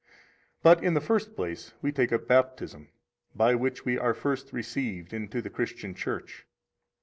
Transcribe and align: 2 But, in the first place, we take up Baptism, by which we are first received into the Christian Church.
2 0.01 0.07
But, 0.63 0.83
in 0.83 0.95
the 0.95 0.99
first 0.99 1.35
place, 1.35 1.73
we 1.83 1.91
take 1.91 2.11
up 2.11 2.25
Baptism, 2.27 2.89
by 3.35 3.53
which 3.53 3.85
we 3.85 3.99
are 3.99 4.15
first 4.15 4.51
received 4.51 5.13
into 5.13 5.43
the 5.43 5.49
Christian 5.51 5.93
Church. 5.93 6.47